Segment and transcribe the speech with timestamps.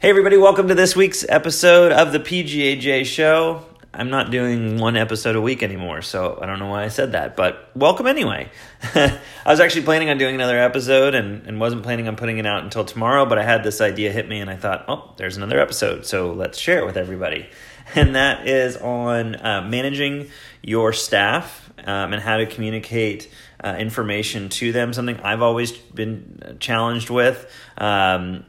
[0.00, 3.66] Hey, everybody, welcome to this week's episode of the PGAJ Show.
[3.92, 7.12] I'm not doing one episode a week anymore, so I don't know why I said
[7.12, 8.48] that, but welcome anyway.
[8.94, 12.46] I was actually planning on doing another episode and, and wasn't planning on putting it
[12.46, 15.36] out until tomorrow, but I had this idea hit me and I thought, oh, there's
[15.36, 17.48] another episode, so let's share it with everybody.
[17.94, 20.28] And that is on uh, managing
[20.62, 23.30] your staff um, and how to communicate
[23.64, 27.50] uh, information to them, something I've always been challenged with.
[27.78, 28.44] Um,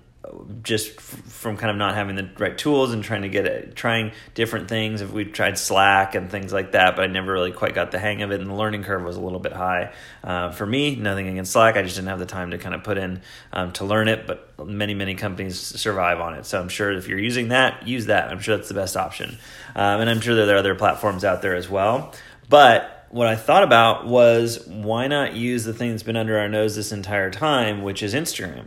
[0.63, 3.75] just f- from kind of not having the right tools and trying to get it,
[3.75, 5.01] trying different things.
[5.01, 7.99] If we tried Slack and things like that, but I never really quite got the
[7.99, 10.95] hang of it, and the learning curve was a little bit high uh, for me.
[10.95, 13.21] Nothing against Slack, I just didn't have the time to kind of put in
[13.53, 14.27] um, to learn it.
[14.27, 18.07] But many many companies survive on it, so I'm sure if you're using that, use
[18.07, 18.31] that.
[18.31, 19.37] I'm sure that's the best option,
[19.75, 22.13] um, and I'm sure there are other platforms out there as well.
[22.49, 26.47] But what I thought about was why not use the thing that's been under our
[26.47, 28.65] nose this entire time, which is Instagram.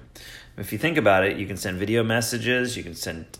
[0.57, 3.39] If you think about it, you can send video messages, you can send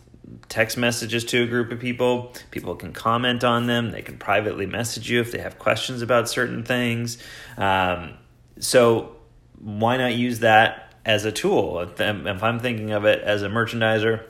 [0.49, 2.33] text messages to a group of people.
[2.51, 3.91] People can comment on them.
[3.91, 7.19] They can privately message you if they have questions about certain things.
[7.57, 8.15] Um,
[8.59, 9.17] so,
[9.59, 11.81] why not use that as a tool?
[11.81, 14.25] If I'm thinking of it as a merchandiser,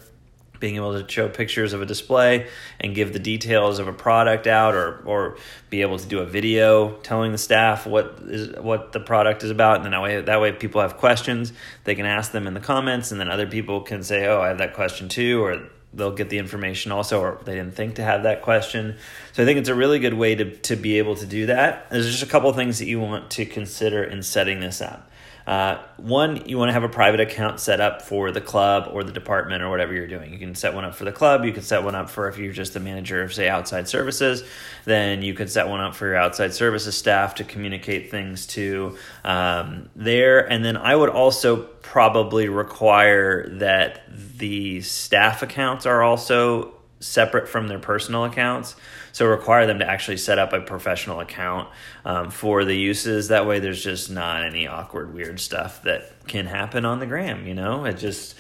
[0.63, 2.47] being able to show pictures of a display
[2.79, 5.37] and give the details of a product out or or
[5.71, 9.51] be able to do a video telling the staff what is what the product is
[9.51, 9.77] about.
[9.77, 11.53] And then that way that way people have questions
[11.83, 14.49] they can ask them in the comments and then other people can say oh I
[14.49, 18.05] have that question too or they'll get the information also or they didn't think to
[18.05, 18.97] have that question.
[19.33, 21.91] So i think it's a really good way to, to be able to do that.
[21.91, 25.11] There's just a couple things that you want to consider in setting this up
[25.47, 29.03] uh, one, you want to have a private account set up for the club or
[29.03, 30.33] the department or whatever you're doing.
[30.33, 31.45] You can set one up for the club.
[31.45, 34.45] You can set one up for if you're just the manager of, say, outside services.
[34.85, 38.97] Then you could set one up for your outside services staff to communicate things to
[39.25, 40.41] um, there.
[40.51, 44.03] And then I would also probably require that
[44.37, 48.77] the staff accounts are also separate from their personal accounts.
[49.13, 51.69] So require them to actually set up a professional account
[52.05, 53.29] um, for the uses.
[53.29, 57.47] That way, there's just not any awkward, weird stuff that can happen on the gram.
[57.47, 58.37] You know, it just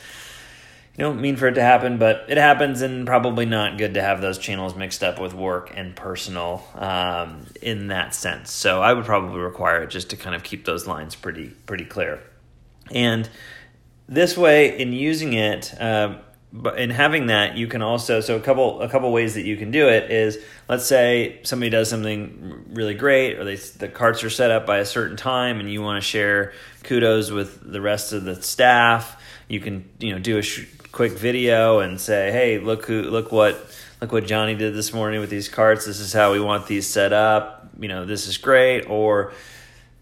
[0.96, 4.02] you don't mean for it to happen, but it happens, and probably not good to
[4.02, 8.50] have those channels mixed up with work and personal um, in that sense.
[8.50, 11.84] So I would probably require it just to kind of keep those lines pretty pretty
[11.84, 12.22] clear.
[12.90, 13.28] And
[14.08, 15.74] this way, in using it.
[15.80, 16.18] Uh,
[16.52, 19.56] but in having that you can also so a couple a couple ways that you
[19.56, 24.22] can do it is let's say somebody does something really great or they the carts
[24.22, 26.52] are set up by a certain time and you want to share
[26.82, 31.12] kudos with the rest of the staff you can you know do a sh- quick
[31.12, 35.30] video and say hey look who look what look what Johnny did this morning with
[35.30, 35.86] these carts.
[35.86, 37.68] This is how we want these set up.
[37.78, 38.90] You know this is great.
[38.90, 39.32] Or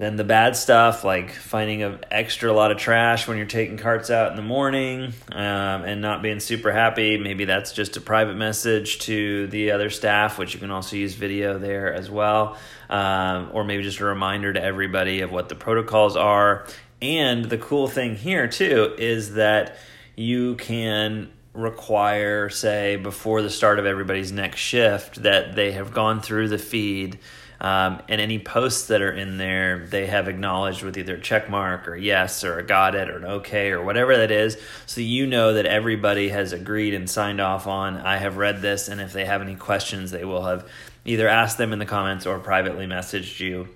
[0.00, 4.09] then the bad stuff, like finding an extra lot of trash when you're taking carts
[4.09, 7.19] out in the morning um, and not being super happy.
[7.19, 11.12] Maybe that's just a private message to the other staff, which you can also use
[11.12, 12.56] video there as well.
[12.88, 16.67] Um, or maybe just a reminder to everybody of what the protocols are.
[17.03, 19.77] And the cool thing here, too, is that
[20.17, 26.22] you can require, say, before the start of everybody's next shift, that they have gone
[26.22, 27.19] through the feed
[27.60, 31.50] um, and any posts that are in there, they have acknowledged with either a check
[31.50, 34.56] mark or yes or a got it or an okay or whatever that is.
[34.87, 38.88] So you know that everybody has agreed and signed off on, I have read this.
[38.88, 40.66] And if they have any questions, they will have
[41.04, 43.69] either asked them in the comments or privately messaged you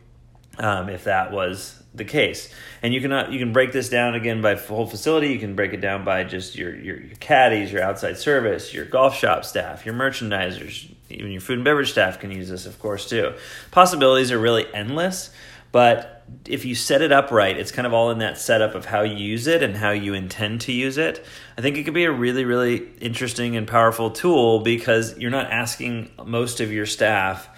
[0.58, 2.48] um, if that was the case.
[2.82, 5.28] And you can uh, you can break this down again by whole facility.
[5.28, 8.84] You can break it down by just your, your your caddies, your outside service, your
[8.84, 12.78] golf shop staff, your merchandisers, even your food and beverage staff can use this, of
[12.78, 13.34] course, too.
[13.70, 15.30] Possibilities are really endless,
[15.72, 18.86] but if you set it up right, it's kind of all in that setup of
[18.86, 21.24] how you use it and how you intend to use it.
[21.58, 25.50] I think it could be a really, really interesting and powerful tool because you're not
[25.50, 27.48] asking most of your staff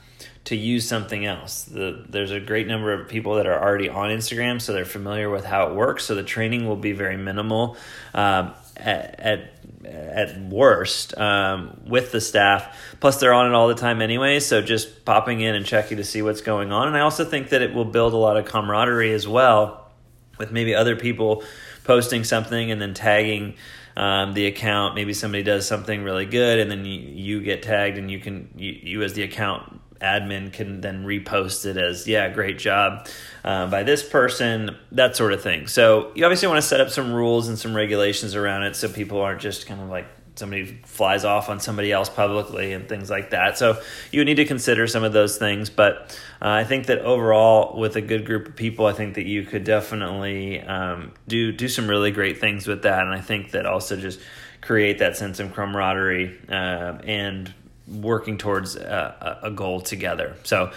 [0.46, 1.64] to use something else.
[1.64, 5.28] The, there's a great number of people that are already on Instagram, so they're familiar
[5.28, 6.04] with how it works.
[6.04, 7.76] So the training will be very minimal
[8.14, 9.50] um, at, at,
[9.84, 12.78] at worst um, with the staff.
[13.00, 16.04] Plus, they're on it all the time anyway, so just popping in and checking to
[16.04, 16.86] see what's going on.
[16.86, 19.90] And I also think that it will build a lot of camaraderie as well
[20.38, 21.42] with maybe other people
[21.82, 23.54] posting something and then tagging.
[23.98, 24.94] Um, the account.
[24.94, 28.50] Maybe somebody does something really good, and then you, you get tagged, and you can
[28.54, 33.06] you, you as the account admin can then repost it as yeah great job
[33.44, 35.66] uh, by this person that sort of thing.
[35.66, 38.88] So you obviously want to set up some rules and some regulations around it so
[38.88, 43.08] people aren't just kind of like somebody flies off on somebody else publicly and things
[43.08, 43.56] like that.
[43.56, 43.80] So
[44.12, 47.96] you need to consider some of those things but uh, i think that overall with
[47.96, 51.88] a good group of people i think that you could definitely um, do do some
[51.88, 53.00] really great things with that.
[53.00, 54.20] And i think that also just
[54.60, 57.52] create that sense of camaraderie uh, and
[57.86, 60.36] working towards a, a goal together.
[60.42, 60.72] So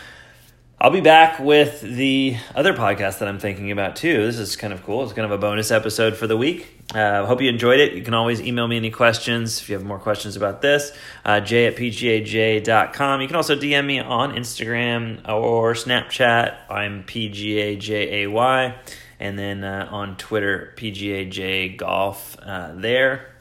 [0.82, 4.26] I'll be back with the other podcast that I'm thinking about too.
[4.26, 5.04] This is kind of cool.
[5.04, 6.86] It's kind of a bonus episode for the week.
[6.96, 7.96] Uh, hope you enjoyed it.
[7.96, 10.94] You can always email me any questions if you have more questions about this.
[11.26, 13.20] Uh, j at pgaj.com.
[13.20, 16.56] You can also DM me on Instagram or Snapchat.
[16.70, 18.78] I'm PGAJAY.
[19.20, 23.39] And then uh, on Twitter, PGAJ Golf uh, there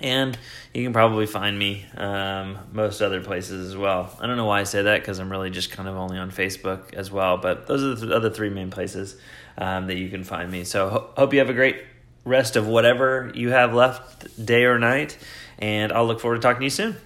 [0.00, 0.38] and
[0.74, 4.16] you can probably find me um, most other places as well.
[4.20, 6.30] I don't know why I say that because I'm really just kind of only on
[6.30, 9.16] Facebook as well, but those are the other three main places
[9.56, 10.64] um, that you can find me.
[10.64, 11.82] So ho- hope you have a great
[12.24, 15.16] rest of whatever you have left, day or night,
[15.58, 16.96] and I'll look forward to talking to you soon.